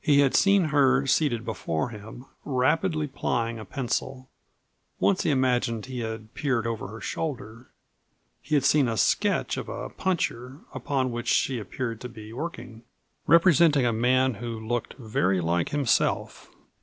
He 0.00 0.20
had 0.20 0.34
seen 0.34 0.64
her 0.72 1.06
seated 1.06 1.44
before 1.44 1.90
him, 1.90 2.24
rapidly 2.46 3.06
plying 3.06 3.58
a 3.58 3.64
pencil. 3.66 4.30
Once 5.00 5.22
he 5.22 5.28
imagined 5.30 5.84
he 5.84 6.00
had 6.00 6.32
peered 6.32 6.66
over 6.66 6.88
her 6.88 7.00
shoulder. 7.02 7.68
He 8.40 8.54
had 8.54 8.64
seen 8.64 8.88
a 8.88 8.96
sketch 8.96 9.58
of 9.58 9.68
a 9.68 9.90
puncher, 9.90 10.60
upon 10.72 11.10
which 11.12 11.28
she 11.28 11.58
appeared 11.58 12.00
to 12.00 12.08
be 12.08 12.32
working, 12.32 12.84
representing 13.26 13.84
a 13.84 13.92
man 13.92 14.36
who 14.36 14.58
looked 14.66 14.94
very 14.94 15.42
like 15.42 15.68
himself. 15.68 16.50